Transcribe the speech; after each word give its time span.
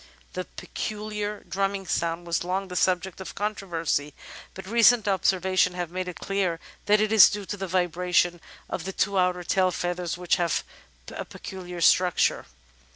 The 0.33 0.45
pecuhar 0.45 1.43
drumming 1.47 1.85
sound 1.85 2.25
was 2.25 2.43
long 2.43 2.69
the 2.69 2.75
subject 2.75 3.21
of 3.21 3.35
controversy, 3.35 4.15
but 4.55 4.65
recent 4.65 5.07
observations 5.07 5.75
have 5.75 5.91
made 5.91 6.07
it 6.07 6.19
clear 6.19 6.59
that 6.87 6.99
it 6.99 7.11
is 7.11 7.29
due 7.29 7.45
to 7.45 7.55
the 7.55 7.67
vibration 7.67 8.41
of 8.67 8.85
the 8.85 8.93
two 8.93 9.19
outer 9.19 9.43
tail 9.43 9.69
feathers, 9.69 10.17
which 10.17 10.37
have 10.37 10.63
a 11.09 11.23
peculiar 11.23 11.81
structure. 11.81 12.47